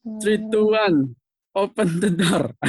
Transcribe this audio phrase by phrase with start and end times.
[0.00, 1.12] Three, two, one.
[1.52, 2.56] Open the door.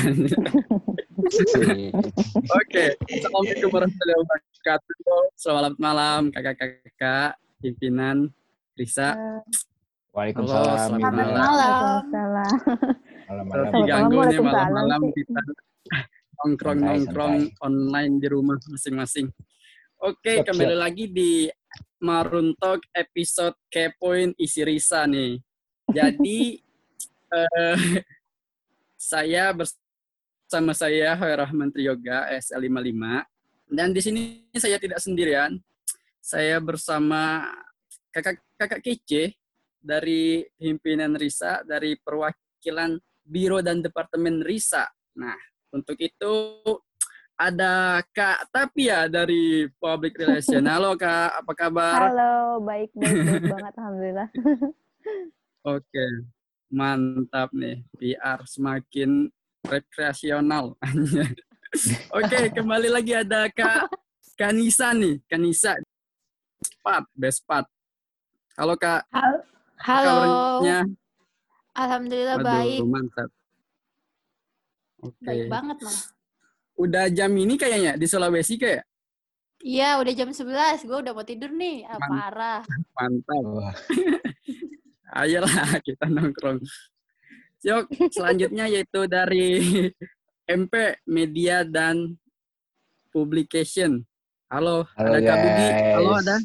[2.60, 5.22] Oke, Assalamualaikum warahmatullahi wabarakatuh.
[5.40, 8.36] Selamat malam kakak-kakak, pimpinan
[8.76, 9.16] Risa.
[10.12, 10.76] Waalaikumsalam.
[10.92, 11.40] Selamat malam.
[11.40, 12.52] Waalaikumsalam.
[13.32, 13.48] Malam-malam.
[13.48, 15.42] Terus diganggu nih malam-malam kita
[16.36, 19.32] nongkrong-nongkrong online di rumah masing-masing.
[20.04, 21.48] Oke, kembali lagi di
[22.04, 25.40] Marun Talk episode Kepoin isi Risa nih.
[25.88, 26.60] Jadi
[27.32, 28.04] eh,
[29.00, 33.26] saya bersama saya Hoirah Menteri Yoga SL55
[33.72, 35.56] dan di sini saya tidak sendirian.
[36.22, 37.50] Saya bersama
[38.14, 39.34] kakak-kakak kece
[39.82, 44.86] dari pimpinan Risa dari perwakilan Biro dan Departemen Risa.
[45.18, 45.34] Nah,
[45.72, 46.62] untuk itu
[47.40, 50.62] ada Kak Tapia dari Public Relation.
[50.68, 52.12] Halo Kak, apa kabar?
[52.12, 54.30] Halo, baik, baik, baik banget, alhamdulillah.
[55.80, 56.06] Oke,
[56.72, 57.84] mantap nih.
[58.00, 59.28] PR semakin
[59.62, 60.80] rekreasional.
[62.18, 63.92] Oke, kembali lagi ada Kak
[64.34, 65.20] Kanisa nih.
[65.28, 65.76] Kanisa.
[66.80, 67.68] Pat, best Pat.
[68.56, 69.38] Halo Kak, Halo.
[69.80, 70.08] Halo.
[70.08, 70.80] kabarnya?
[71.72, 72.80] Alhamdulillah Waduh, baik.
[72.84, 73.30] mantap.
[75.02, 75.24] Oke.
[75.24, 76.06] Baik banget malah.
[76.76, 78.84] Udah jam ini kayaknya di Sulawesi kayak
[79.62, 80.90] Iya, udah jam 11.
[80.90, 81.86] Gue udah mau tidur nih.
[81.86, 82.62] Ah, Man- parah.
[82.98, 83.44] mantap.
[85.12, 85.52] Ayolah
[85.88, 86.64] kita nongkrong.
[87.62, 89.48] Yuk, selanjutnya yaitu dari
[90.48, 90.74] MP
[91.06, 92.16] Media dan
[93.12, 94.02] Publication.
[94.48, 95.68] Halo, Halo, ada Kak Budi.
[96.00, 96.38] Halo, ada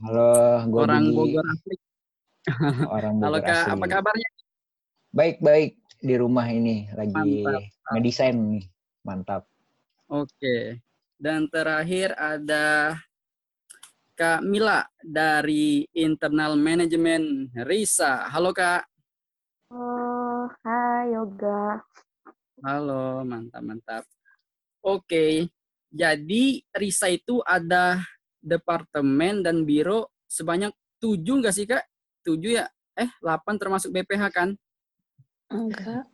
[0.00, 0.30] Halo,
[0.68, 1.76] gua orang Budi, Bogor asli.
[2.96, 3.72] Orang Halo Bogor Kak, asli.
[3.72, 4.28] apa kabarnya?
[5.12, 5.72] Baik, baik.
[6.00, 7.12] Di rumah ini lagi
[7.44, 7.62] Mantap.
[7.92, 8.64] ngedesain nih.
[9.04, 9.42] Mantap.
[10.08, 10.80] Oke.
[11.20, 12.96] Dan terakhir ada
[14.20, 18.28] Kak Mila dari Internal Management Risa.
[18.28, 18.84] Halo Kak.
[19.72, 21.80] Oh, hai Yoga.
[22.60, 24.04] Halo, mantap mantap.
[24.84, 25.48] Oke,
[25.88, 27.96] jadi Risa itu ada
[28.44, 31.88] departemen dan biro sebanyak tujuh nggak sih kak?
[32.20, 32.68] Tujuh ya?
[33.00, 34.52] Eh, 8 termasuk BPH kan?
[35.48, 36.04] Enggak.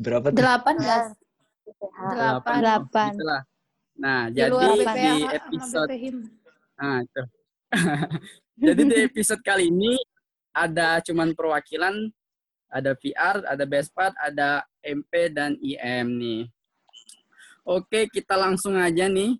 [0.00, 0.40] Berapa tuh?
[0.40, 1.08] Delapan guys.
[1.92, 2.56] Delapan.
[2.56, 3.12] Delapan.
[3.12, 3.42] Itulah.
[4.00, 5.92] Nah, Di jadi di episode.
[6.82, 7.22] Nah, itu.
[8.66, 9.94] Jadi di episode kali ini
[10.50, 12.10] ada cuman perwakilan,
[12.66, 16.42] ada PR, ada Bespat, ada MP dan IM nih.
[17.62, 19.38] Oke, kita langsung aja nih.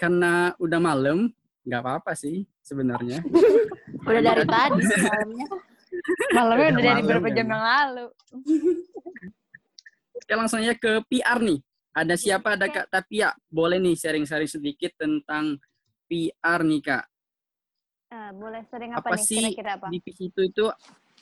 [0.00, 1.28] Karena udah malam,
[1.68, 3.20] nggak apa-apa sih sebenarnya.
[4.08, 5.48] Udah dari tadi malamnya.
[6.36, 7.32] Malamnya udah dari ya.
[7.40, 8.06] jam yang lalu.
[10.20, 11.56] Oke, langsung aja ke PR nih.
[11.96, 12.52] Ada siapa?
[12.52, 13.32] Ada Kak Tapia.
[13.48, 15.56] Boleh nih sharing-sharing sedikit tentang
[16.14, 17.04] PR nih, Kak.
[18.14, 19.26] Nah, boleh sering apa, Apa nih?
[19.26, 19.86] sih Kira-kira apa?
[19.90, 20.64] divisi itu itu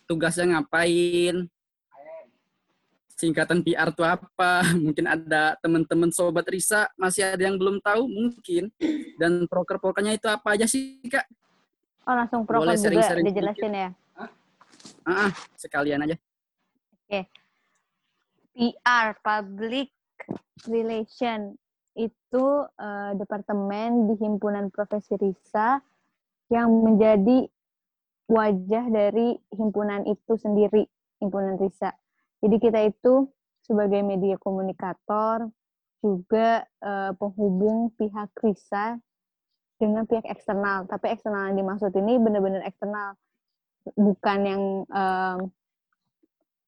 [0.04, 1.48] tugasnya ngapain?
[3.16, 4.60] Singkatan PR itu apa?
[4.84, 8.69] Mungkin ada teman-teman sobat Risa masih ada yang belum tahu mungkin.
[9.16, 11.25] Dan proker-prokernya itu apa aja sih kak?
[12.04, 13.88] Oh, langsung program Boleh juga sering-sering dijelasin ya.
[15.06, 16.16] Ah, ah, sekalian aja.
[18.52, 19.88] PR, Public
[20.69, 21.56] Relation,
[21.97, 22.47] itu
[22.80, 25.80] eh, departemen di himpunan profesi Risa
[26.48, 27.48] yang menjadi
[28.28, 30.88] wajah dari himpunan itu sendiri,
[31.20, 31.92] himpunan Risa.
[32.41, 33.28] Jadi kita itu
[33.62, 35.52] sebagai media komunikator,
[36.02, 38.98] juga eh, penghubung pihak Risa
[39.78, 40.91] dengan pihak eksternal.
[40.91, 43.14] Tapi eksternal yang dimaksud ini benar-benar eksternal,
[43.98, 45.38] bukan yang em,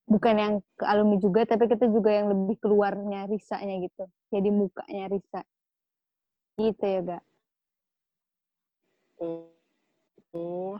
[0.04, 4.04] bukan yang ke alumni juga, tapi kita juga yang lebih keluarnya Risa-nya gitu.
[4.28, 5.40] Jadi mukanya Risa.
[6.54, 7.18] Gitu ya, Ga.
[9.18, 9.48] Oh,
[10.34, 10.76] oh.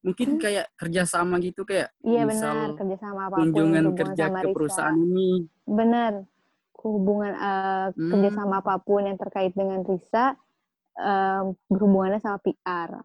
[0.00, 1.90] mungkin kayak kerjasama gitu kayak.
[2.00, 4.54] Iya misal benar, kerjasama yang kunjungan kerja sama ke Risa.
[4.54, 5.30] perusahaan ini.
[5.66, 6.12] Benar.
[6.76, 8.10] Hubungan eh, Hmm.
[8.14, 10.38] kerjasama apa pun yang terkait dengan Risa
[10.94, 13.02] eh, berhubungannya sama PR.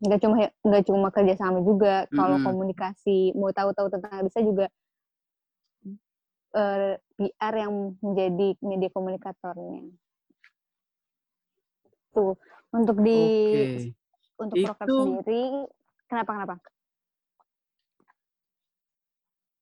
[0.00, 0.34] Nggak cuma
[0.64, 2.46] nggak cuma kerjasama juga, kalau Mm-mm.
[2.48, 4.66] komunikasi mau tahu-tahu tentang Risa juga
[6.50, 9.92] eh, PR yang menjadi media komunikatornya.
[12.10, 12.34] Tuh,
[12.74, 13.94] untuk di Oke.
[14.34, 15.42] untuk program Itu- sendiri
[16.08, 16.56] kenapa kenapa?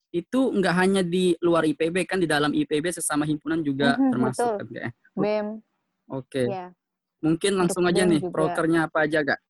[0.09, 4.49] Itu nggak hanya di luar IPB kan di dalam IPB sesama himpunan juga Mhm, termasuk
[4.49, 4.57] betul.
[4.57, 4.93] kan kayak.
[5.13, 5.49] BEM
[6.09, 6.43] Oke.
[6.49, 6.67] ya.
[7.21, 8.33] Mungkin langsung Untuk aja BEM nih juga.
[8.33, 9.41] prokernya apa aja kak?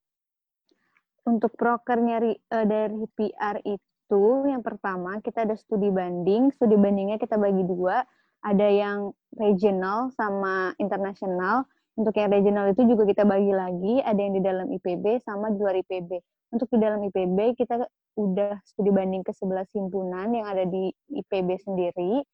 [1.29, 6.49] Untuk prokernya ri- eh, dari PR itu yang pertama kita ada studi banding.
[6.57, 8.01] Studi bandingnya kita bagi dua.
[8.41, 11.69] Ada yang regional sama internasional.
[11.99, 14.01] Untuk yang regional itu juga kita bagi lagi.
[14.01, 16.17] Ada yang di dalam IPB sama di luar IPB.
[16.49, 17.77] untuk di dalam IPB kita
[18.17, 22.25] udah studi banding ke 11 himpunan yang ada di IPB sendiri.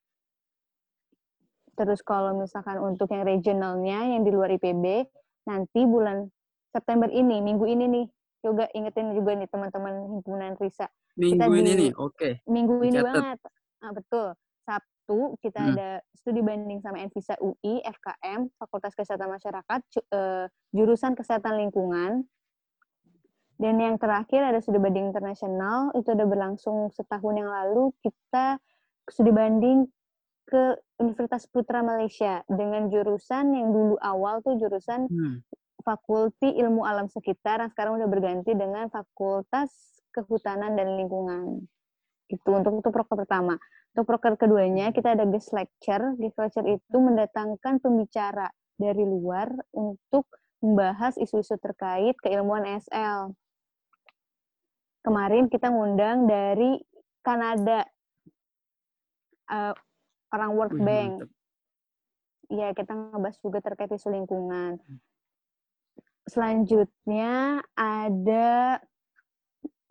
[1.75, 5.11] Terus kalau misalkan untuk yang regionalnya yang di luar IPB,
[5.51, 6.31] nanti bulan
[6.71, 8.07] September ini, minggu ini nih,
[8.45, 10.87] juga ingetin juga nih teman-teman himpunan Risa.
[11.17, 12.45] Minggu di- ini nih, oke.
[12.45, 13.09] Minggu ini Dicatat.
[13.09, 13.39] banget.
[13.81, 14.27] Ah, betul.
[14.63, 15.71] Sabtu kita Hmm.
[15.73, 19.81] ada studi banding sama Envisa UI, FKM, Fakultas Kesehatan Masyarakat,
[20.11, 22.29] eh, jurusan Kesehatan Lingkungan.
[23.55, 27.95] Dan yang terakhir ada studi banding internasional, itu udah berlangsung setahun yang lalu.
[28.01, 28.59] Kita
[29.07, 29.87] studi banding
[30.45, 35.41] ke Universitas Putra Malaysia dengan jurusan yang dulu awal tuh jurusan Hmm.
[35.85, 41.61] Fakulti Ilmu Alam Sekitar yang sekarang udah berganti dengan Fakultas Kehutanan dan Lingkungan.
[42.33, 43.61] Itu untuk itu proker pertama.
[43.93, 46.17] Untuk proker keduanya kita ada guest lecture.
[46.17, 48.49] Guest lecture itu mendatangkan pembicara
[48.81, 50.27] dari luar untuk
[50.65, 53.37] membahas isu-isu terkait keilmuan SL.
[55.05, 56.81] Kemarin kita ngundang dari
[57.21, 57.85] Kanada
[59.53, 59.75] eh,
[60.33, 61.13] orang World Bank.
[62.49, 64.81] Ya, kita ngebahas juga terkait isu lingkungan.
[66.25, 68.81] Selanjutnya ada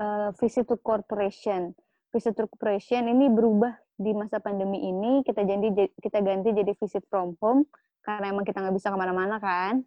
[0.01, 1.77] eh, visit to corporation.
[2.09, 5.21] Visit to corporation ini berubah di masa pandemi ini.
[5.21, 5.69] Kita janji
[6.01, 7.69] kita ganti jadi visit from home
[8.01, 9.85] karena emang kita nggak bisa ke mana-mana kan.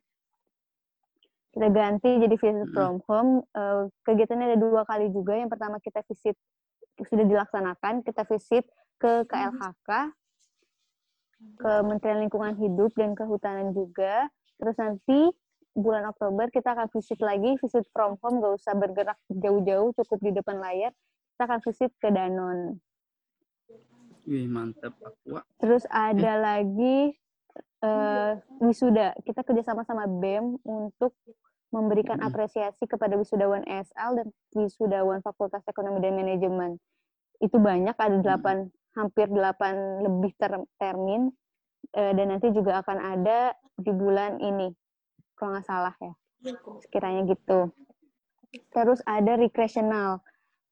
[1.50, 3.42] Kita ganti jadi visit from home.
[3.50, 5.34] Eh, kegiatannya ada dua kali juga.
[5.34, 6.38] Yang pertama kita visit
[7.02, 8.06] sudah dilaksanakan.
[8.06, 8.64] Kita visit
[8.96, 9.90] ke KLHK,
[11.60, 14.31] Kementerian Lingkungan Hidup dan Kehutanan juga.
[14.56, 15.20] Terus nanti
[15.76, 20.31] bulan Oktober kita akan visit lagi, visit from home, nggak usah bergerak jauh-jauh, cukup di
[20.32, 20.90] depan layar.
[21.37, 22.81] Kita akan visit ke Danon.
[24.25, 24.96] Wih, mantep.
[25.05, 25.44] Aqua.
[25.61, 27.14] Terus ada lagi
[27.84, 29.14] eh, wisuda.
[29.23, 31.12] Kita kerjasama sama BEM untuk
[31.70, 34.26] memberikan apresiasi kepada wisudawan ESL dan
[34.56, 36.81] wisudawan Fakultas Ekonomi dan Manajemen.
[37.38, 41.28] Itu banyak, ada delapan, hampir delapan lebih ter- termin.
[41.94, 44.73] Eh, dan nanti juga akan ada di bulan ini,
[45.36, 46.12] kalau nggak salah ya.
[46.82, 47.70] Sekiranya gitu.
[48.72, 50.24] Terus ada recreational.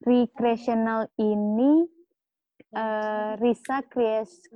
[0.05, 1.85] Recreational ini
[2.73, 3.85] eh, Risa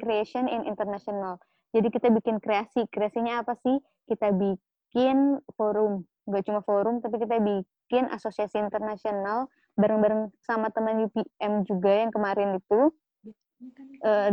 [0.00, 1.36] Creation in International.
[1.72, 2.88] Jadi kita bikin kreasi.
[2.88, 3.76] Kreasinya apa sih?
[4.08, 6.08] Kita bikin forum.
[6.24, 12.58] Nggak cuma forum, tapi kita bikin asosiasi internasional bareng-bareng sama teman UPM juga yang kemarin
[12.58, 12.80] itu.
[14.04, 14.32] Eh,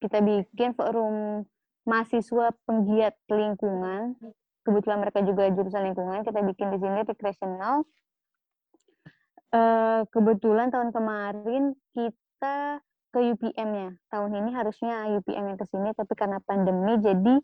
[0.00, 1.44] kita bikin forum
[1.86, 4.18] mahasiswa penggiat lingkungan.
[4.66, 6.26] Kebetulan mereka juga jurusan lingkungan.
[6.26, 7.86] Kita bikin di sini recreational.
[9.54, 12.82] Eh, kebetulan tahun kemarin kita
[13.14, 13.94] ke UPM-nya.
[14.10, 17.34] Tahun ini harusnya UPM yang ke sini, tapi karena pandemi jadi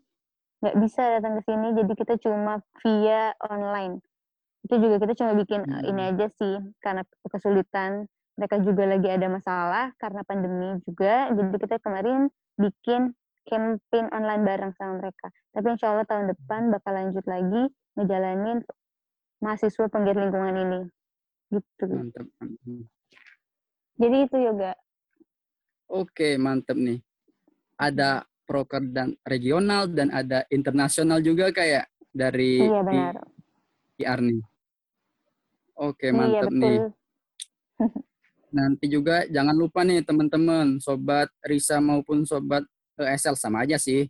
[0.61, 4.03] nggak bisa datang ke sini, jadi kita cuma via online.
[4.67, 6.11] Itu juga kita cuma bikin eh, ini Hmm.
[6.13, 8.05] aja sih, karena kesulitan.
[8.33, 13.13] Mereka juga lagi ada masalah karena pandemi juga, jadi kita kemarin bikin
[13.47, 15.27] campaign online bareng sama mereka.
[15.53, 17.61] Tapi insya Allah tahun depan bakal lanjut lagi
[17.99, 18.57] ngejalanin
[19.43, 20.79] mahasiswa penggiat lingkungan ini.
[21.53, 21.85] Gitu.
[21.85, 22.25] Mantep.
[23.99, 24.73] Jadi itu yoga.
[25.91, 26.99] Oke, mantep nih.
[27.77, 33.15] Ada proker dan regional dan ada internasional juga kayak dari Iya benar.
[33.99, 34.41] PR nih.
[35.77, 36.77] Oke, Iya mantep nih.
[36.81, 36.85] betul.
[38.53, 42.61] Nanti juga jangan lupa nih teman-teman, sobat Risa maupun sobat
[42.95, 44.09] ESL sama aja sih.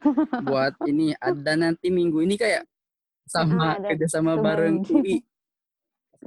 [0.46, 2.64] Buat ini ada nanti minggu ini kayak
[3.28, 4.82] sama Ah, ada kerjasama bareng.
[4.82, 5.22] UI.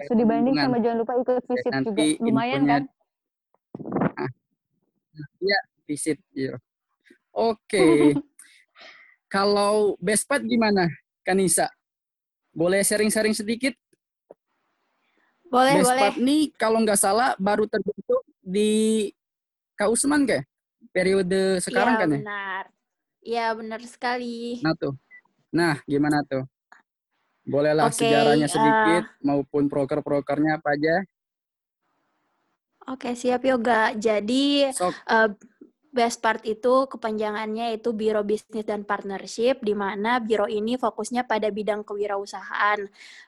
[0.05, 1.71] Studi banding sama jangan lupa ikut visit juga.
[1.73, 2.83] nanti Lumayan infonya- kan?
[5.37, 6.17] Iya, visit.
[6.31, 6.57] Iya.
[7.29, 7.81] Oke.
[9.33, 10.85] Kalau Bespat gimana,
[11.21, 11.69] Kanisa?
[12.53, 13.73] Boleh sharing-sharing sedikit?
[15.49, 15.85] Boleh, boleh.
[15.85, 19.09] Bespat nih kalau nggak salah baru terbentuk di
[19.73, 20.45] Kak Usman kayak
[20.93, 22.17] periode sekarang Iya, kan ya?
[22.21, 22.63] benar.
[23.23, 24.61] Iya, benar sekali.
[24.61, 24.93] Nah tuh.
[25.49, 26.45] Nah, gimana tuh?
[27.43, 30.95] Bolehlah Oke, sejarahnya eh, sedikit maupun proker-prokernya apa aja.
[32.87, 33.91] Oke, siap Yoga.
[33.95, 34.93] Jadi, Sok.
[35.07, 35.29] eh,
[35.93, 41.53] Best Part itu kepanjangannya itu Biro Bisnis dan Partnership, di mana biro ini fokusnya pada
[41.53, 42.79] bidang kewirausahaan,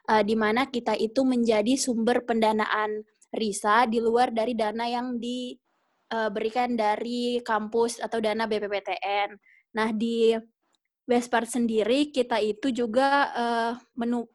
[0.09, 3.05] eh, di mana kita itu menjadi sumber pendanaan
[3.35, 5.21] RISA di luar dari dana yang
[6.05, 9.29] diberikan dari kampus atau dana BPPTN.
[9.75, 10.37] Nah, di
[11.05, 14.25] Best Part sendiri kita itu juga eh, menu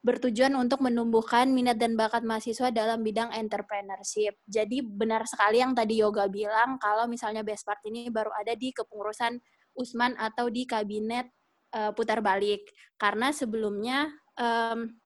[0.00, 4.32] bertujuan untuk menumbuhkan minat dan bakat mahasiswa dalam bidang entrepreneurship.
[4.48, 8.72] Jadi benar sekali yang tadi Yoga bilang kalau misalnya Best Part ini baru ada di
[8.72, 9.36] kepengurusan
[9.76, 11.28] Usman atau di kabinet
[11.76, 12.72] eh, putar balik.
[12.96, 14.08] Karena sebelumnya
[14.40, 15.00] em,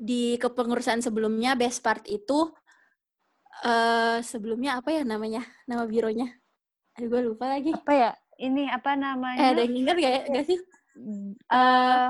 [0.00, 2.48] di kepengurusan sebelumnya best part itu
[3.60, 5.42] eh sebelumnya apa ya namanya?
[5.64, 6.26] Nama bironya?
[6.94, 7.70] Aduh, gue lupa lagi.
[7.70, 8.10] Apa ya?
[8.36, 9.38] Ini apa Eh, namanya?
[9.52, 10.58] ada yang ingat gak, gak sih?
[11.46, 12.08] Eh,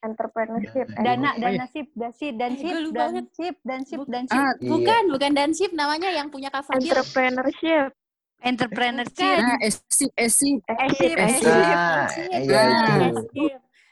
[0.00, 0.86] Entrepreneurship.
[0.96, 1.38] Dana- eh.
[1.38, 1.66] dana, ya?
[1.68, 3.24] sip, dasip, dan Eh, sip, dan banget.
[3.30, 4.34] sip, dan sip, dan sip.
[4.34, 4.66] Ah, Iya.
[4.66, 6.88] Bukan, bukan Dansip namanya yang punya Kak Fadil.
[6.88, 7.92] Entrepreneurship.
[8.40, 9.36] Entrepreneurship.
[9.36, 10.58] nah, esip, esip.
[10.64, 11.28] Esip, Eh.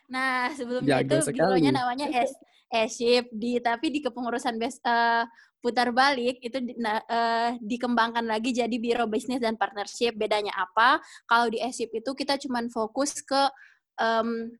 [0.09, 1.61] Nah, sebelumnya Jago itu sekali.
[1.61, 2.33] bironya namanya S
[2.68, 5.25] Esip di tapi di kepengurusan bes, eh,
[5.58, 10.14] putar balik itu di- eh, dikembangkan lagi jadi biro bisnis dan partnership.
[10.14, 11.00] Bedanya apa?
[11.26, 13.42] Kalau di Esip itu kita cuman fokus ke
[13.98, 14.52] em,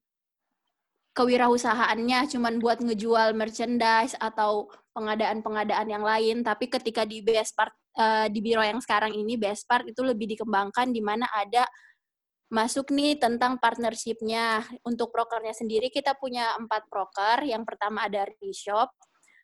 [1.19, 8.27] kewirausahaannya cuman buat ngejual merchandise atau pengadaan-pengadaan yang lain, tapi ketika di Best Part eh,
[8.31, 11.67] di biro yang sekarang ini Best Part itu lebih dikembangkan di mana ada
[12.49, 14.65] masuk nih tentang partnership-nya.
[14.85, 17.45] Untuk prokernya sendiri kita punya empat proker.
[17.45, 18.89] Yang pertama ada Reshop.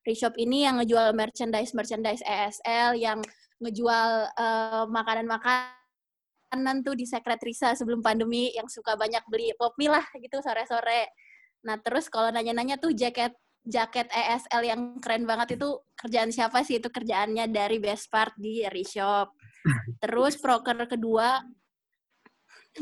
[0.04, 3.24] Reshop ini yang ngejual merchandise-merchandise ESL, yang
[3.60, 10.04] ngejual eh, makanan-makanan tuh di Secret Risa sebelum pandemi, yang suka banyak beli pop lah
[10.20, 11.08] gitu sore-sore.
[11.64, 13.32] Nah terus kalau nanya-nanya tuh jaket
[13.64, 16.84] jaket ESL yang keren banget itu kerjaan siapa sih?
[16.84, 19.32] Itu kerjaannya dari Best Part di Reshop.
[20.04, 21.40] Terus proker kedua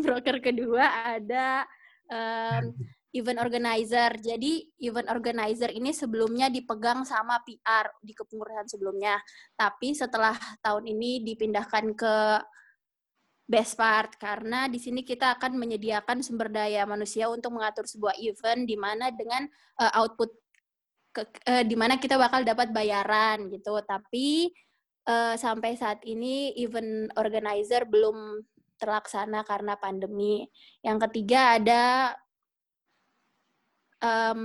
[0.01, 1.69] broker kedua ada
[2.09, 2.73] em,
[3.13, 4.17] event organizer.
[4.17, 9.21] Jadi event organizer ini sebelumnya dipegang sama PR di kepengurusan sebelumnya.
[9.55, 10.35] Tapi setelah
[10.65, 12.17] tahun ini dipindahkan ke
[13.45, 18.65] Best Part karena di sini kita akan menyediakan sumber daya manusia untuk mengatur sebuah event
[18.65, 19.45] di mana dengan
[19.77, 20.33] eh, output
[21.13, 23.77] ke, eh, di mana kita bakal dapat bayaran gitu.
[23.85, 24.49] Tapi
[25.05, 28.41] eh, sampai saat ini event organizer belum
[28.83, 30.51] terlaksana karena pandemi.
[30.83, 31.85] Yang ketiga ada
[34.03, 34.43] em,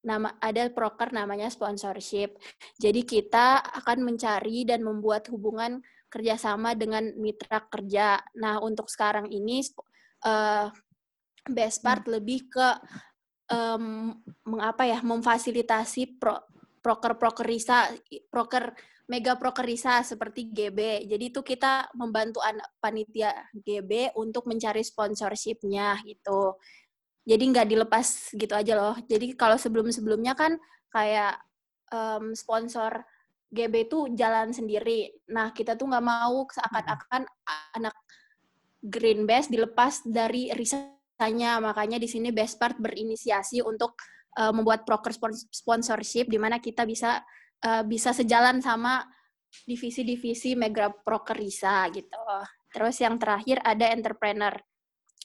[0.00, 2.40] nama ada proker namanya sponsorship.
[2.80, 8.24] Jadi kita akan mencari dan membuat hubungan kerjasama dengan mitra kerja.
[8.40, 9.60] Nah untuk sekarang ini
[10.24, 10.66] eh,
[11.44, 12.68] Best Part lebih ke
[13.52, 14.16] em,
[14.48, 16.40] mengapa ya memfasilitasi pro,
[16.80, 17.92] proker-proker risa,
[18.32, 18.72] proker
[19.10, 21.10] mega proker risa seperti GB.
[21.10, 26.54] Jadi itu kita membantu anak panitia GB untuk mencari sponsorshipnya gitu.
[27.26, 28.94] Jadi nggak dilepas gitu aja loh.
[29.02, 30.54] Jadi kalau sebelum-sebelumnya kan
[30.94, 31.42] kayak
[31.90, 33.02] em, sponsor
[33.50, 35.10] GB itu jalan sendiri.
[35.34, 37.26] Nah kita tuh nggak mau seakan-akan
[37.74, 37.94] anak
[38.78, 41.58] Green Best dilepas dari risanya.
[41.58, 43.98] Makanya di sini Best Part berinisiasi untuk
[44.38, 47.26] eh, membuat proker spons- sponsorship di mana kita bisa
[47.64, 49.04] eh, bisa sejalan sama
[49.66, 52.18] divisi-divisi Mega Proker Risa gitu.
[52.70, 54.54] Terus yang terakhir ada entrepreneur.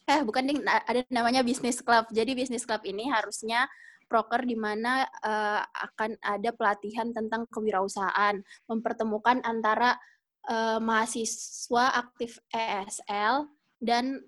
[0.06, 2.10] Eh bukan ding, ada namanya business club.
[2.14, 3.70] Jadi business club ini harusnya
[4.06, 8.38] proker di mana eh, akan ada pelatihan tentang kewirausahaan,
[8.70, 9.98] mempertemukan antara
[10.46, 13.50] eh, mahasiswa aktif ESL
[13.82, 14.22] dan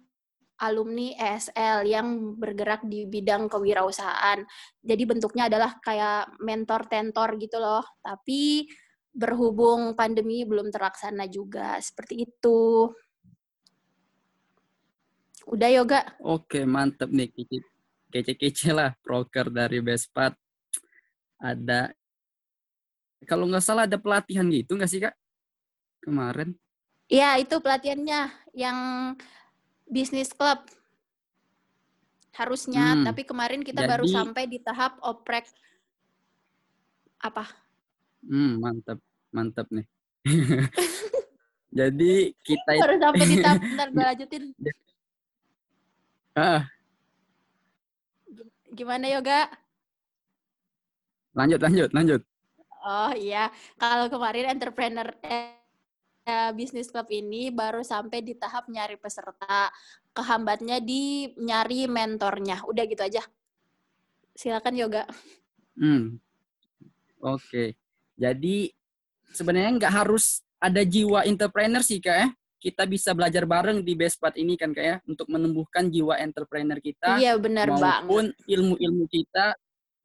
[0.57, 4.41] alumni ESL yang bergerak di bidang kewirausahaan.
[4.81, 7.85] Jadi bentuknya adalah kayak mentor-tentor gitu loh.
[8.01, 8.65] Tapi
[9.13, 11.77] berhubung pandemi belum terlaksana juga.
[11.81, 12.89] Seperti itu.
[15.47, 16.01] Udah yoga.
[16.21, 17.29] Oke, mantep nih.
[17.31, 17.71] Kece-
[18.07, 20.31] Kece-kece lah proker dari Bespat.
[21.37, 21.91] Ada,
[23.29, 25.13] kalau nggak salah ada pelatihan gitu nggak sih, Kak?
[26.01, 26.55] Kemarin.
[27.07, 28.77] Iya, itu pelatihannya yang
[29.87, 30.59] bisnis club.
[32.31, 35.49] Harusnya, Hmm, tapi kemarin kita baru jadi- sampai di tahap oprek
[37.17, 37.49] apa?
[38.21, 39.01] Hmm, mantep.
[39.29, 39.85] Mantep nih.
[41.67, 44.43] Jadi kita Baru sampai di tahap, bentar gue lanjutin.
[46.33, 46.63] ah,
[48.67, 49.49] Gimana yoga?
[51.33, 52.21] lanjut, lanjut, lanjut.
[52.81, 55.56] Oh iya, kalau kemarin entrepreneur eh,
[56.51, 59.71] bisnis club ini baru sampai di tahap nyari peserta.
[60.11, 62.65] Kehambatnya di nyari mentornya.
[62.67, 63.23] Udah gitu aja.
[64.33, 65.03] Silakan yoga.
[65.77, 66.17] Hmm.
[67.21, 67.77] Oke.
[68.17, 68.73] Jadi
[69.31, 72.29] sebenarnya nggak harus ada jiwa entrepreneur sih kak ya.
[72.57, 77.21] Kita bisa belajar bareng di Bespat ini kan kak ya untuk menumbuhkan jiwa entrepreneur kita
[77.21, 77.81] Iya benar banget.
[78.09, 79.53] maupun ilmu-ilmu kita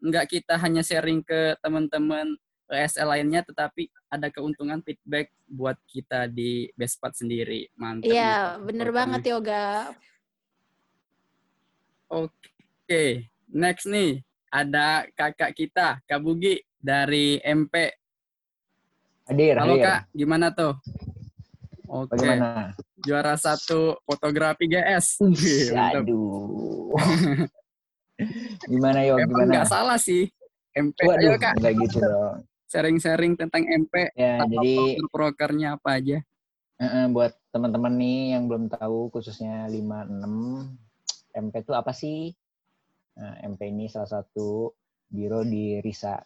[0.05, 2.37] nggak kita hanya sharing ke teman-teman
[2.75, 7.69] ESL lainnya tetapi ada keuntungan feedback buat kita di Bespat sendiri.
[7.75, 8.07] Mantap.
[8.07, 8.99] Iya nih, bener prokernya.
[8.99, 9.64] banget yoga.
[12.09, 13.05] Oke,
[13.49, 17.88] next nih ada kakak kita, Kak Bugi dari MP.
[19.25, 19.85] Hadir, Halo hadir.
[19.87, 20.76] Kak, gimana tuh?
[21.88, 22.73] Oke, Bagaimana?
[22.99, 25.21] juara satu fotografi GS.
[25.73, 26.93] Aduh.
[28.71, 29.17] gimana yo?
[29.17, 29.52] Emang Gimana?
[29.57, 30.29] nggak salah sih.
[30.73, 30.97] MP.
[31.00, 32.37] Waduh, Ayo Kak, enggak gitu dong.
[32.73, 34.09] Sharing-sharing tentang MP.
[34.17, 36.25] Ya, jadi prokernya apa aja?
[37.14, 40.19] buat teman-teman nih yang belum tahu khususnya 56
[41.31, 42.35] MP itu apa sih?
[43.14, 44.73] Nah, MP ini salah satu
[45.07, 46.17] biro di RISA.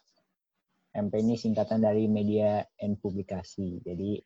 [0.97, 3.77] MP ini singkatan dari media and publikasi.
[3.85, 4.17] Jadi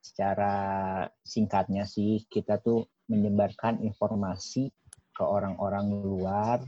[0.00, 4.72] secara singkatnya sih kita tuh menyebarkan informasi
[5.12, 6.58] ke orang-orang luar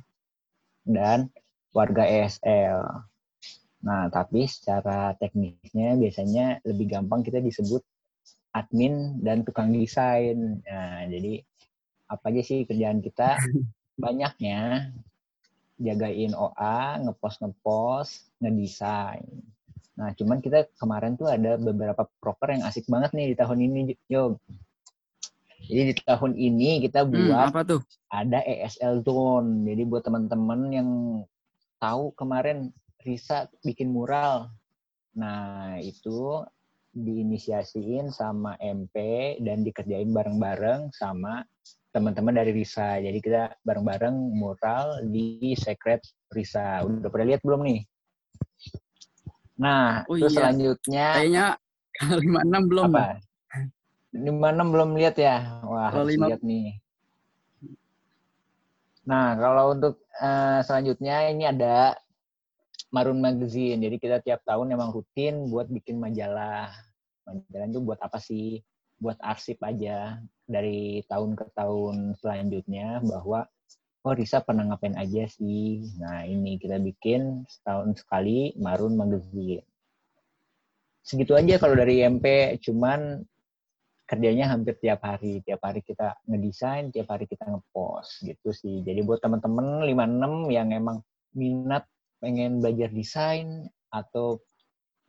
[0.85, 1.31] dan
[1.71, 3.07] warga ESL.
[3.81, 7.81] Nah, tapi secara teknisnya biasanya lebih gampang kita disebut
[8.53, 8.95] admin
[9.25, 10.61] dan tukang desain.
[10.65, 11.41] Nah, jadi
[12.13, 13.41] apa aja sih kerjaan kita?
[14.05, 14.91] Banyaknya
[15.81, 19.25] jagain OA, ngepost-ngepost, ngedesain.
[19.97, 23.81] Nah, cuman kita kemarin tuh ada beberapa proker yang asik banget nih di tahun ini,
[24.09, 24.37] Yo.
[25.69, 27.81] Jadi di tahun ini kita Hmm, buat apa tuh?
[28.11, 29.65] ada ESL Zone.
[29.69, 30.89] Jadi buat teman-teman yang
[31.79, 32.73] tahu kemarin
[33.05, 34.53] Risa bikin mural.
[35.17, 36.45] Nah, itu
[36.91, 38.97] diinisiasiin sama MP
[39.41, 41.47] dan dikerjain bareng-bareng sama
[41.91, 42.99] teman-teman dari Risa.
[42.99, 46.83] Jadi kita bareng-bareng mural di Secret Risa.
[46.87, 47.81] Udah pada lihat belum nih?
[49.61, 50.39] Nah, Oh terus iya.
[50.41, 51.47] selanjutnya Kayaknya
[52.01, 52.85] 56 belum.
[52.91, 53.07] apa?
[54.11, 55.37] 56 belum lihat ya?
[55.63, 56.81] Wah, harus lihat nih.
[59.07, 61.95] Nah, kalau untuk eh, selanjutnya ini ada
[62.91, 63.79] Marun Magazine.
[63.79, 66.71] Jadi kita tiap tahun emang rutin buat bikin majalah.
[67.27, 68.59] Majalah itu buat apa sih?
[69.01, 73.49] Buat arsip aja dari tahun ke tahun selanjutnya bahwa
[74.05, 75.87] oh Risa pernah ngapain aja sih.
[76.03, 79.65] Nah, ini kita bikin setahun sekali Marun Magazine.
[81.01, 83.25] Segitu aja kalau dari MP, cuman
[84.05, 85.41] kerjanya hampir tiap hari.
[85.47, 88.83] Tiap hari kita ngedesain, tiap hari kita ngepost gitu sih.
[88.83, 90.99] Jadi buat teman-teman 56 yang emang
[91.33, 91.87] minat
[92.21, 94.39] pengen belajar desain atau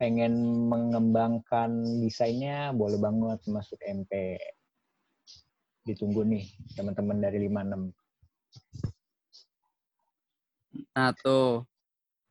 [0.00, 0.34] pengen
[0.66, 1.70] mengembangkan
[2.02, 4.40] desainnya, boleh banget masuk MP.
[5.86, 7.92] Ditunggu nih teman-teman dari 56.
[10.96, 11.68] Nah, tuh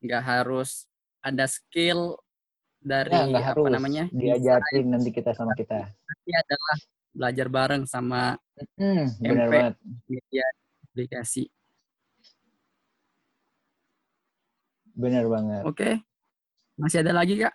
[0.02, 0.90] nggak harus
[1.22, 2.18] ada skill
[2.82, 4.04] dari Ya, nggak apa harus namanya?
[4.10, 5.86] diajarin nanti kita sama kita.
[5.94, 6.78] Tapi adalah
[7.14, 8.36] belajar bareng sama
[8.78, 9.54] Hmm, benar MP.
[9.54, 9.76] banget.
[10.10, 10.46] media
[10.90, 11.44] aplikasi.
[15.02, 15.64] Benar banget.
[15.66, 15.90] Oke.
[16.78, 17.54] Masih ada lagi, Kak?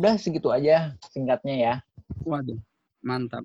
[0.00, 1.74] Udah segitu aja singkatnya ya.
[2.24, 2.56] Waduh,
[3.04, 3.44] mantap.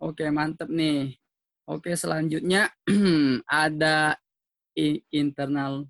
[0.00, 1.16] Oke, mantap nih.
[1.68, 2.72] Oke, selanjutnya
[3.48, 4.16] ada
[5.12, 5.88] internal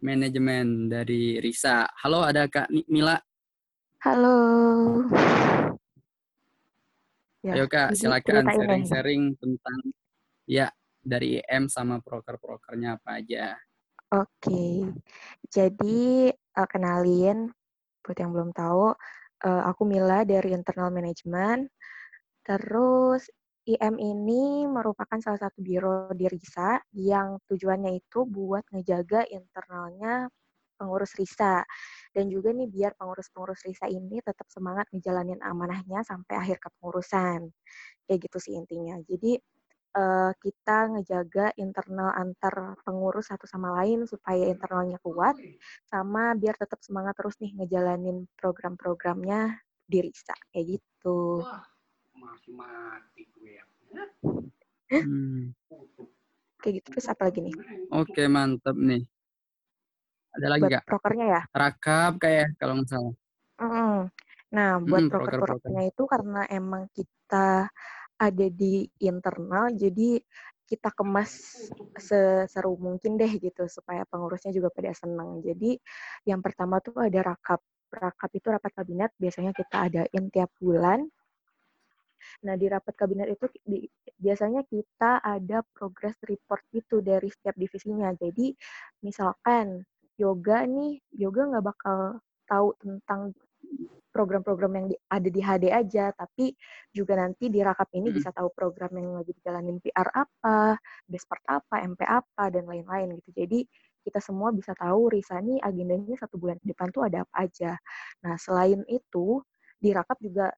[0.00, 1.88] manajemen dari Risa.
[2.00, 3.16] Halo, ada Kak Mila.
[4.04, 4.36] Halo.
[7.44, 9.80] Ya, Ayo Kak, silakan sharing-sharing tentang
[10.48, 10.72] ya
[11.04, 13.56] dari IM sama proker-prokernya apa aja.
[14.14, 14.86] Oke.
[15.50, 17.50] Jadi eh, kenalin
[18.04, 18.94] buat yang belum tahu,
[19.46, 21.66] eh, aku Mila dari Internal Management.
[22.46, 23.26] Terus
[23.66, 30.28] IM ini merupakan salah satu biro di RISA yang tujuannya itu buat ngejaga internalnya
[30.78, 31.64] pengurus RISA.
[32.14, 37.50] Dan juga nih biar pengurus-pengurus RISA ini tetap semangat ngejalanin amanahnya sampai akhir kepengurusan.
[38.06, 38.96] Kayak gitu sih intinya.
[39.08, 39.38] Jadi
[39.94, 45.38] eh, kita ngejaga internal antar pengurus satu sama lain supaya internalnya kuat,
[45.86, 49.54] sama biar tetap semangat terus nih ngejalanin program-programnya
[49.86, 50.36] di RISA.
[50.50, 51.46] Kayak gitu.
[54.90, 55.54] Hmm.
[56.60, 56.88] Kayak gitu.
[56.96, 57.54] Terus apa lagi nih?
[57.92, 59.04] Oke, mantap nih.
[60.34, 60.82] Ada lagi Buat Kak?
[60.90, 61.42] prokernya ya?
[61.54, 63.14] Rakap kayak kalau nggak salah.
[63.62, 64.10] Mm-mm.
[64.54, 65.62] Nah, buat proker-proker.
[65.62, 67.70] proker-prokernya itu karena emang kita
[68.18, 70.22] ada di internal, jadi
[70.64, 71.30] kita kemas
[72.00, 75.44] seseru mungkin deh gitu supaya pengurusnya juga pada seneng.
[75.44, 75.76] Jadi
[76.24, 77.60] yang pertama tuh ada rakap.
[77.94, 81.06] Rakap itu rapat kabinet biasanya kita adain tiap bulan.
[82.42, 83.46] Nah, di rapat kabinet itu
[84.18, 88.10] biasanya kita ada progress report gitu dari setiap divisinya.
[88.18, 88.50] Jadi
[89.04, 89.84] misalkan
[90.18, 92.18] yoga nih, yoga nggak bakal
[92.50, 93.30] tahu tentang
[94.14, 96.54] program-program yang di- ada di HD aja, tapi
[96.94, 98.16] juga nanti di Rakap ini Mm.
[98.22, 100.78] bisa tahu program yang lagi dijalanin PR apa,
[101.10, 103.34] best part apa, MP apa, dan lain-lain gitu.
[103.34, 103.66] Jadi
[104.06, 107.74] kita semua bisa tahu Risa nih agendanya satu bulan ke depan tuh ada apa aja.
[108.22, 109.42] Nah, selain itu,
[109.82, 110.54] di Rakap juga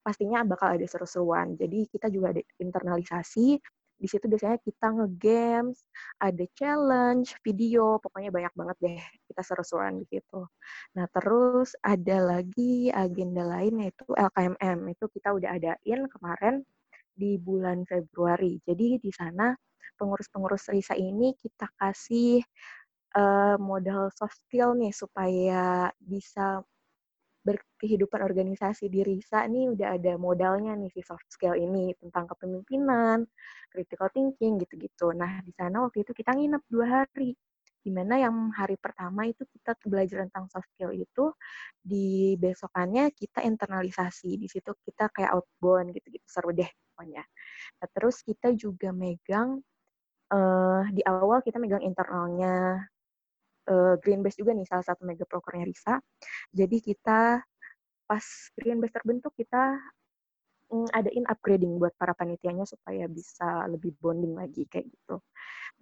[0.00, 1.58] pastinya bakal ada seru-seruan.
[1.58, 3.58] Jadi kita juga ada internalisasi.
[3.96, 5.80] Di situ biasanya kita nge-games,
[6.20, 10.44] ada challenge, video, pokoknya banyak banget deh kita seru-seruan di situ.
[10.96, 14.78] Nah, terus ada lagi agenda lain yaitu LKMM.
[14.92, 16.60] Itu kita udah adain kemarin
[17.16, 18.60] di bulan Februari.
[18.68, 19.56] Jadi di sana
[19.96, 22.44] pengurus-pengurus Risa ini kita kasih
[23.16, 26.60] uh, modal soft skill nih supaya bisa
[27.46, 33.22] berkehidupan organisasi di RISA nih udah ada modalnya nih si soft skill ini tentang kepemimpinan,
[33.70, 35.14] critical thinking gitu-gitu.
[35.14, 37.38] Nah di sana waktu itu kita nginep dua hari
[37.86, 41.30] di mana yang hari pertama itu kita belajar tentang soft skill itu
[41.78, 44.34] di besokannya kita internalisasi.
[44.42, 46.26] Di situ kita kayak outbound gitu-gitu.
[46.26, 47.22] Seru deh pokoknya.
[47.78, 49.62] Nah, terus kita juga megang
[50.34, 52.82] uh, di awal kita megang internalnya
[53.70, 55.98] uh, Greenbase juga nih salah satu mega prokernya Risa
[56.54, 57.40] jadi kita
[58.06, 58.24] pas
[58.54, 59.78] Greenbase terbentuk kita
[60.70, 65.18] um, adain upgrading buat para panitianya supaya bisa lebih bonding lagi kayak gitu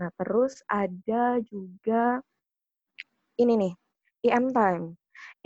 [0.00, 2.18] Nah, terus ada juga
[3.38, 3.74] ini nih,
[4.30, 4.86] IM Time.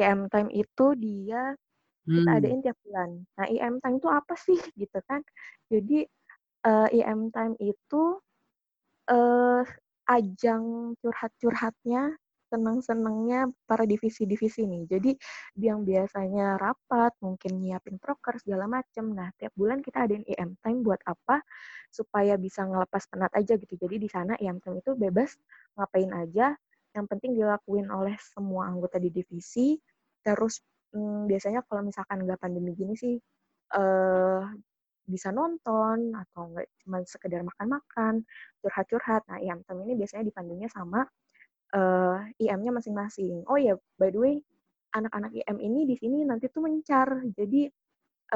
[0.00, 1.52] IM Time itu dia
[2.08, 2.38] kita hmm.
[2.40, 3.10] adain tiap bulan.
[3.36, 5.20] Nah, IM Time itu apa sih gitu kan?
[5.68, 6.08] Jadi
[6.64, 8.16] uh, eh, IM Time itu
[9.12, 9.62] uh,
[10.08, 12.16] ajang curhat-curhatnya
[12.48, 14.82] senang-senangnya para divisi-divisi nih.
[14.88, 15.10] Jadi
[15.60, 19.12] yang biasanya rapat, mungkin nyiapin proker segala macem.
[19.12, 21.44] Nah, tiap bulan kita adain EM time buat apa?
[21.92, 23.74] Supaya bisa ngelepas penat aja gitu.
[23.76, 25.36] Jadi di sana EM time itu bebas
[25.76, 26.56] ngapain aja.
[26.96, 29.76] Yang penting dilakuin oleh semua anggota di divisi.
[30.24, 30.64] Terus
[30.96, 33.14] hmm, biasanya kalau misalkan nggak pandemi gini sih,
[33.76, 34.42] uh,
[35.08, 38.24] bisa nonton atau nggak cuma sekedar makan-makan,
[38.60, 39.24] curhat-curhat.
[39.28, 41.04] Nah, EM time ini biasanya dipandunya sama
[41.74, 43.44] uh, IM-nya masing-masing.
[43.48, 44.34] Oh ya, by the way,
[44.94, 47.08] anak-anak IM ini di sini nanti tuh mencar.
[47.36, 47.68] Jadi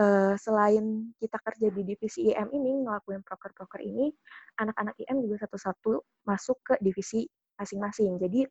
[0.00, 4.12] uh, selain kita kerja di divisi IM ini ngelakuin proker-proker ini,
[4.60, 7.24] anak-anak IM juga satu-satu masuk ke divisi
[7.56, 8.20] masing-masing.
[8.20, 8.44] Jadi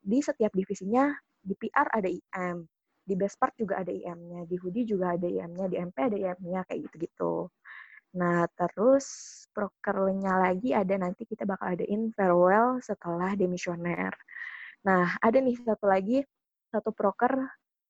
[0.00, 1.08] di setiap divisinya
[1.40, 2.68] di PR ada IM,
[3.04, 6.60] di best part juga ada IM-nya, di Hoodie juga ada IM-nya, di MP ada IM-nya
[6.68, 7.48] kayak gitu-gitu.
[8.10, 9.06] Nah, terus
[9.54, 14.10] prokernya lagi ada nanti kita bakal adain farewell setelah demisioner.
[14.82, 16.18] Nah, ada nih satu lagi,
[16.74, 17.38] satu proker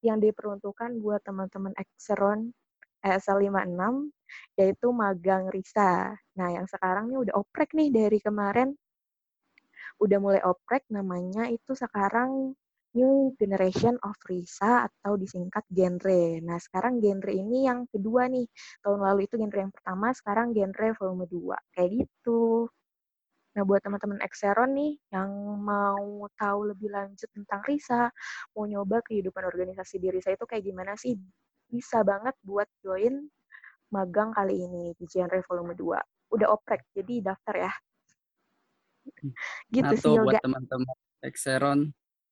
[0.04, 2.52] yang diperuntukkan buat teman-teman Exeron
[3.00, 4.12] ESL 56,
[4.60, 6.12] yaitu magang Risa.
[6.36, 8.76] Nah, yang sekarang nih udah oprek nih dari kemarin.
[10.00, 12.56] Udah mulai oprek, namanya itu sekarang
[12.90, 16.42] New Generation of Risa atau disingkat genre.
[16.42, 18.50] Nah, sekarang genre ini yang kedua nih.
[18.82, 21.56] Tahun lalu itu genre yang pertama, sekarang genre volume 2.
[21.70, 22.66] Kayak gitu.
[23.54, 25.30] Nah, buat teman-teman Exeron nih yang
[25.62, 28.10] mau tahu lebih lanjut tentang Risa,
[28.54, 31.14] mau nyoba kehidupan organisasi di Risa itu kayak gimana sih?
[31.70, 33.26] Bisa banget buat join
[33.90, 35.98] magang kali ini di genre volume 2.
[36.30, 37.72] Udah oprek, jadi daftar ya.
[39.70, 41.90] Gitu nah, sih, buat teman-teman Exeron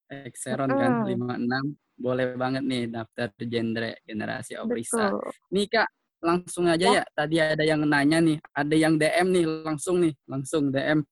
[0.08, 0.78] Exeron mm.
[0.80, 5.10] kan 56 boleh banget nih daftar genre generasi Obrisa.
[5.50, 5.88] Nih Kak,
[6.22, 7.02] langsung aja ya.
[7.02, 7.04] ya.
[7.10, 11.02] Tadi ada yang nanya nih, ada yang DM nih langsung nih, langsung DM.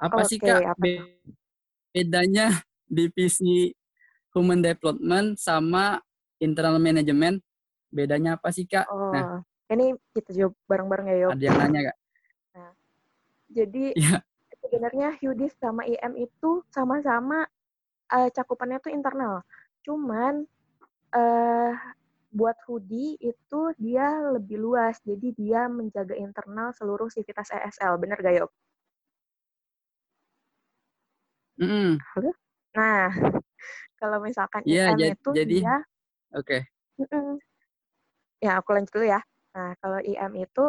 [0.00, 1.04] Apa okay, sih Kak apa?
[1.94, 2.50] bedanya
[2.90, 3.70] divisi
[4.34, 6.00] Human Development sama
[6.40, 7.38] Internal Management?
[7.92, 8.90] Bedanya apa sih Kak?
[8.90, 11.32] Oh, nah, ini kita jawab bareng-bareng ya, Yop.
[11.38, 11.96] Ada yang nanya Kak?
[12.58, 12.72] Nah,
[13.52, 14.18] jadi ya.
[14.64, 17.46] sebenarnya Hudis sama IM itu sama-sama
[18.12, 19.40] uh, cakupannya tuh internal.
[19.84, 20.44] Cuman
[21.14, 21.72] uh,
[22.34, 28.34] buat hoodie itu dia lebih luas, jadi dia menjaga internal seluruh sivitas ESL, bener gak
[28.42, 28.50] Yop?
[31.62, 32.02] Mm.
[32.74, 33.06] Nah,
[34.02, 35.76] kalau misalkan yeah, IM itu jadi, dia,
[36.34, 36.58] oke.
[36.58, 36.60] Okay.
[38.42, 39.22] ya aku lanjut dulu ya.
[39.54, 40.66] Nah, kalau IM itu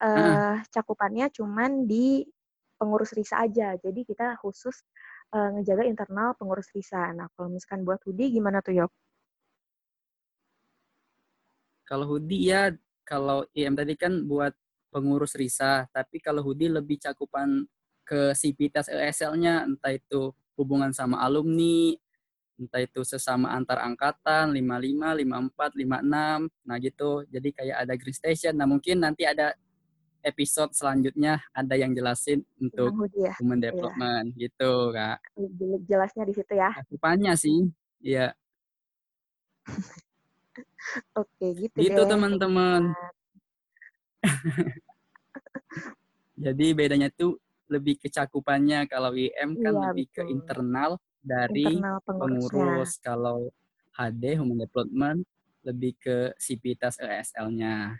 [0.00, 0.56] uh, uh.
[0.72, 2.24] cakupannya cuman di
[2.80, 4.80] pengurus RISA aja, jadi kita khusus
[5.32, 7.12] uh, ngejaga internal pengurus visa.
[7.12, 8.90] Nah, kalau misalkan buat hoodie gimana tuh, Yop?
[11.88, 12.72] Kalau hoodie ya,
[13.08, 14.52] kalau IM tadi kan buat
[14.92, 17.64] pengurus RISA, tapi kalau hoodie lebih cakupan
[18.04, 21.96] ke sivitas ESL-nya, entah itu hubungan sama alumni,
[22.60, 27.10] entah itu sesama antar angkatan, 55, 54, 56, nah gitu.
[27.28, 28.52] Jadi kayak ada green station.
[28.56, 29.54] Nah mungkin nanti ada
[30.22, 33.34] episode selanjutnya ada yang jelasin untuk ya.
[33.38, 33.70] human iya.
[33.70, 34.40] development iya.
[34.48, 35.18] gitu kak.
[35.86, 36.70] Jelasnya di situ ya.
[36.74, 37.70] Cakupannya sih,
[38.02, 38.34] iya.
[41.20, 41.76] Oke gitu.
[41.76, 42.94] Gitu teman-teman.
[46.44, 50.16] Jadi bedanya tuh lebih ke cakupannya kalau IM kan iya, lebih betul.
[50.16, 52.96] ke internal dari internal pengurus.
[53.02, 53.52] Kalau
[53.98, 55.26] HD human development
[55.66, 57.98] lebih ke sivitas ESL-nya.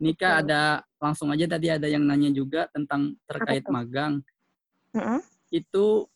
[0.00, 4.24] Nika ada langsung aja tadi ada yang nanya juga tentang terkait magang.
[4.96, 5.20] Uh-uh.
[5.52, 6.08] Itu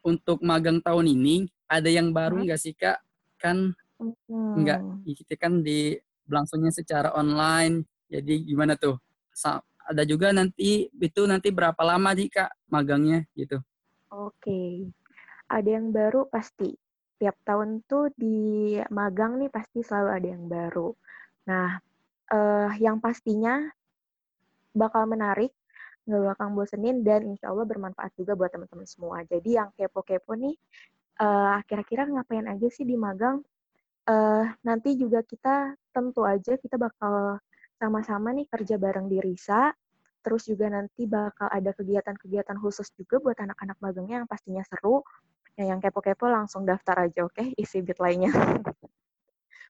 [0.00, 2.98] untuk magang tahun ini ada yang baru nggak uh sih kak?
[3.36, 4.56] Kan uh-huh.
[4.56, 7.84] nggak kita kan di langsungnya secara online.
[8.08, 8.96] Jadi gimana tuh?
[9.36, 13.60] Sa- ada juga nanti itu nanti berapa lama sih kak magangnya gitu?
[14.10, 14.90] Oke.
[15.46, 16.74] Ada yang baru pasti.
[17.16, 20.90] Tiap tahun tuh di magang nih pasti selalu ada yang baru.
[21.46, 21.78] Nah,
[22.32, 23.66] eh, yang pastinya
[24.76, 25.52] bakal menarik,
[26.06, 29.24] nggak bakal bosenin, dan insya Allah bermanfaat juga buat teman-teman semua.
[29.24, 30.54] Jadi yang kepo-kepo nih,
[31.22, 33.42] eh, kira-kira ngapain aja sih di magang?
[34.06, 37.42] Eh, nanti juga kita tentu aja kita bakal
[37.80, 39.74] sama-sama nih kerja bareng di RISA,
[40.22, 45.02] terus juga nanti bakal ada kegiatan-kegiatan khusus juga buat anak-anak magangnya yang pastinya seru.
[45.56, 47.34] Ya, yang kepo-kepo langsung daftar aja, oke?
[47.34, 47.48] Okay?
[47.56, 48.28] Isi bit lainnya.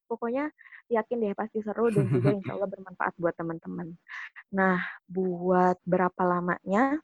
[0.07, 0.51] Pokoknya
[0.87, 3.95] yakin deh pasti seru dan juga insya Allah bermanfaat buat teman-teman.
[4.55, 4.79] Nah,
[5.11, 6.99] buat berapa lamanya?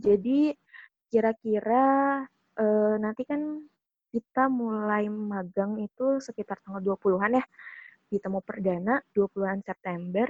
[0.00, 0.54] Jadi
[1.10, 1.84] kira-kira
[2.58, 3.62] eh, nanti kan
[4.10, 7.44] kita mulai magang itu sekitar tanggal 20-an ya.
[8.10, 10.26] Ditemu perdana 20-an September.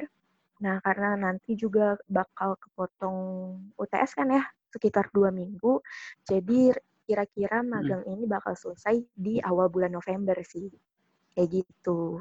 [0.60, 3.16] Nah, karena nanti juga bakal kepotong
[3.80, 5.80] UTS kan ya, sekitar dua minggu.
[6.28, 6.76] Jadi
[7.08, 7.68] kira-kira hmm.
[7.72, 8.12] magang hmm.
[8.14, 10.68] ini bakal selesai di awal bulan November sih.
[11.34, 12.20] Kayak gitu.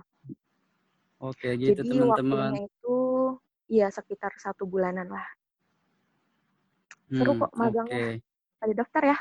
[1.19, 2.15] Oke, gitu teman-teman.
[2.15, 2.97] Jadi waktunya itu
[3.67, 5.27] ya sekitar satu bulanan lah.
[7.11, 7.97] Seru hmm, kok magangnya.
[7.97, 8.13] Okay.
[8.63, 9.17] Ada daftar ya.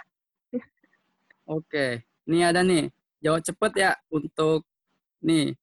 [1.48, 1.86] Oke.
[2.28, 2.92] Ini ada nih.
[3.18, 4.62] Jawab cepet ya untuk
[5.24, 5.58] nih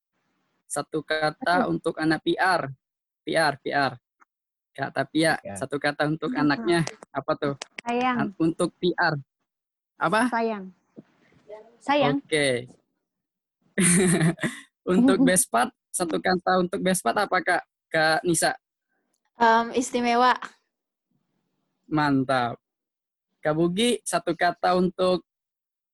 [0.68, 2.68] satu kata untuk anak PR.
[3.24, 3.96] PR, PR.
[4.76, 6.84] Kak tapi ya, satu kata untuk anaknya
[7.16, 7.56] apa tuh?
[7.88, 8.36] Sayang.
[8.36, 9.16] Untuk PR.
[9.96, 10.28] Apa?
[10.28, 10.68] Sayang.
[11.80, 12.20] Sayang.
[12.20, 12.28] Oke.
[12.28, 12.54] Okay.
[14.94, 17.64] untuk best part satu kata untuk Bespat apa Kak?
[17.88, 18.52] Kak Nisa?
[19.40, 20.36] Um, istimewa.
[21.88, 22.60] Mantap.
[23.40, 25.24] Kak Bugi, satu kata untuk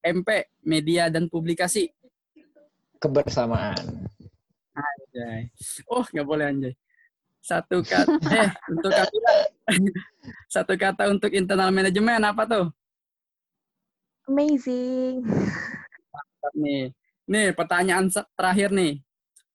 [0.01, 1.93] MP, media dan publikasi.
[2.97, 4.09] Kebersamaan.
[4.73, 5.53] Anjay.
[5.85, 6.73] Oh, nggak boleh anjay.
[7.45, 9.33] Satu kata, eh, untuk kata,
[10.57, 12.65] satu kata untuk internal manajemen apa tuh?
[14.25, 15.29] Amazing.
[16.09, 16.89] Mantap nih.
[17.31, 18.99] Nih, pertanyaan terakhir nih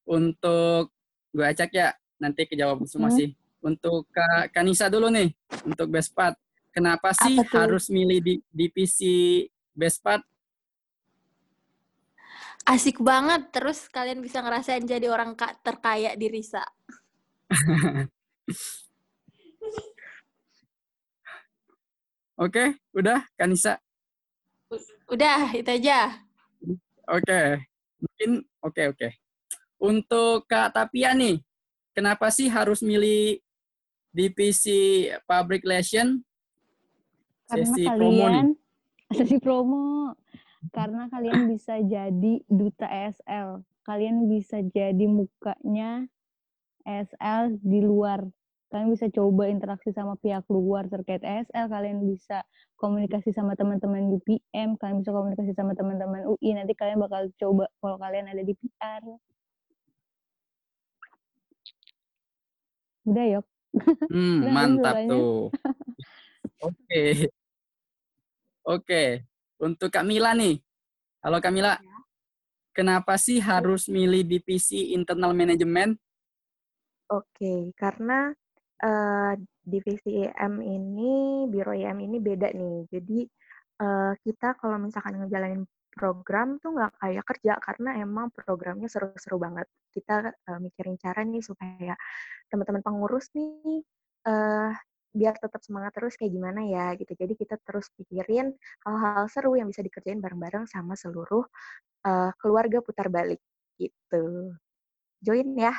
[0.08, 0.96] untuk
[1.28, 3.18] gue acak ya nanti kejawab semua hmm.
[3.20, 3.36] sih.
[3.60, 5.28] Untuk Kak Kanisa dulu nih
[5.68, 6.40] untuk best part.
[6.72, 9.44] Kenapa sih harus milih di divisi
[9.76, 10.24] best part?
[12.64, 13.52] Asik banget.
[13.52, 16.64] Terus kalian bisa ngerasain jadi orang kak terkaya di Risa.
[22.36, 23.80] Oke, udah Kanisa?
[25.08, 26.25] Udah, itu aja.
[27.06, 27.62] Oke.
[28.02, 28.98] Mungkin oke okay, oke.
[28.98, 29.12] Okay.
[29.76, 31.38] Untuk Kak Tapia nih,
[31.92, 33.38] kenapa sih harus milih
[34.10, 36.24] divisi Public Relation?
[37.46, 38.56] Sesi Karena promo kalian, nih.
[39.14, 39.86] Sesi promo.
[40.74, 43.62] Karena kalian bisa jadi duta ESL.
[43.86, 46.10] Kalian bisa jadi mukanya
[46.82, 48.26] ESL di luar.
[48.66, 51.70] Kalian bisa coba interaksi sama pihak luar terkait ESL.
[51.70, 52.42] Kalian bisa
[52.74, 54.74] komunikasi sama teman-teman UPM.
[54.74, 56.50] Kalian bisa komunikasi sama teman-teman UI.
[56.58, 59.02] Nanti kalian bakal coba kalau kalian ada di PR.
[63.06, 63.46] Udah, Yok.
[64.10, 65.54] Hmm, Udah, mantap tuh.
[66.58, 67.30] Oke.
[68.66, 69.04] Oke.
[69.62, 70.58] Untuk Kak Mila nih.
[71.22, 71.78] Halo Kak Mila.
[71.78, 71.96] Ya.
[72.74, 75.96] Kenapa sih harus milih divisi internal manajemen?
[77.06, 78.34] Oke, karena
[78.82, 79.32] uh,
[79.64, 82.78] divisi EM ini, biro EM ini beda nih.
[82.90, 83.18] Jadi
[83.80, 85.64] uh, kita kalau misalkan ngejalanin
[85.96, 89.66] program tuh nggak kayak kerja karena emang programnya seru-seru banget.
[89.92, 91.96] Kita uh, mikirin cara nih supaya
[92.52, 93.80] teman-teman pengurus nih
[94.28, 94.70] uh,
[95.16, 97.16] biar tetap semangat terus kayak gimana ya gitu.
[97.16, 98.52] Jadi kita terus pikirin
[98.84, 101.48] hal-hal seru yang bisa dikerjain bareng-bareng sama seluruh
[102.04, 103.40] uh, keluarga putar balik
[103.80, 104.52] gitu.
[105.24, 105.72] Join ya.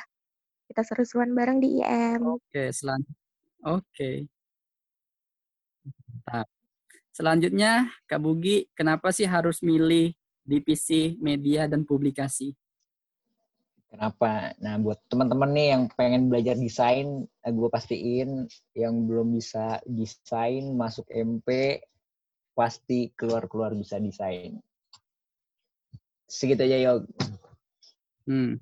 [0.67, 2.38] Kita seru-seruan bareng di IM.
[2.38, 3.17] Oke, selanjutnya.
[3.63, 4.27] Oke.
[6.27, 6.47] Mantap.
[7.15, 12.53] Selanjutnya, Kak Bugi, kenapa sih harus milih divisi media dan publikasi?
[13.88, 14.51] Kenapa?
[14.60, 20.75] Nah, buat teman-teman nih yang pengen belajar desain, eh, gue pastiin yang belum bisa desain
[20.75, 21.80] masuk MP
[22.51, 24.60] pasti keluar-keluar bisa desain.
[26.27, 27.08] Segitu aja, Yog.
[28.27, 28.60] Hmm.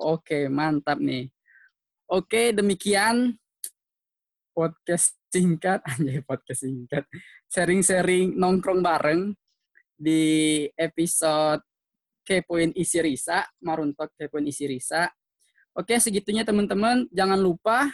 [0.00, 1.28] Oke, mantap nih.
[2.08, 3.36] Oke, demikian
[4.56, 7.04] podcast singkat, aja podcast singkat,
[7.52, 9.36] sharing-sharing nongkrong bareng
[9.92, 11.60] di episode
[12.24, 15.04] Kepoin Isi Risa, Maruntok Kepoin Isi Risa.
[15.76, 17.04] Oke, segitunya teman-teman.
[17.12, 17.92] Jangan lupa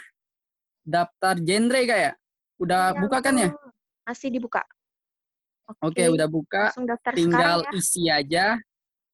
[0.81, 2.15] daftar genre kayak.
[2.57, 3.49] Udah ya, buka kan ya?
[4.07, 4.63] Masih dibuka.
[5.83, 6.71] Oke, Oke udah buka.
[7.11, 7.71] Tinggal ya.
[7.75, 8.55] isi aja.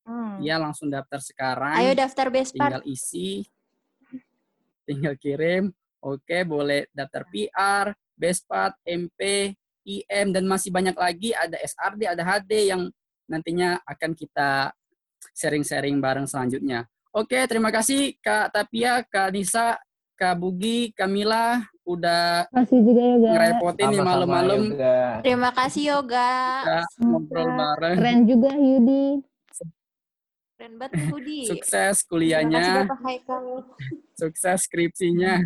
[0.04, 0.44] Hmm.
[0.44, 1.80] Ya, langsung daftar sekarang.
[1.80, 2.80] Ayo daftar Bespar.
[2.80, 3.48] Tinggal isi.
[4.84, 5.72] Tinggal kirim.
[6.04, 9.52] Oke, boleh daftar PR, Bespat, MP,
[9.88, 12.92] IM dan masih banyak lagi ada SRD, ada HD yang
[13.28, 14.76] nantinya akan kita
[15.32, 16.88] sharing-sharing bareng selanjutnya.
[17.16, 19.80] Oke, terima kasih Kak Tapia, Kak Nisa,
[20.20, 24.62] Kak Bugi, Kamila udah juga ya, ngerepotin nih malam-malam.
[25.20, 26.32] Terima kasih Yoga.
[26.64, 27.96] kita ngobrol bareng.
[28.00, 29.33] Keren juga Yudi.
[30.64, 31.40] Keren banget nih, Budi.
[31.52, 32.68] Sukses Terima kasih kuliahnya,
[34.24, 35.44] sukses skripsinya.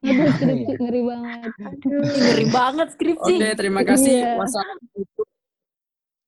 [0.00, 1.52] Aduh, skripsi ngeri banget.
[1.84, 3.34] Ngeri banget skripsi.
[3.36, 4.16] Oke, terima kasih.
[4.24, 4.40] Iya.
[4.40, 5.26] Wassalamualaikum.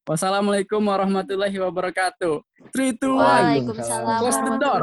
[0.04, 2.36] Wassalamualaikum warahmatullahi wabarakatuh.
[2.76, 3.16] 3, 2, 1.
[3.16, 4.82] Waalaikumsalam Close the door.